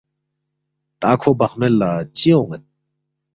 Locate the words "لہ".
1.79-1.89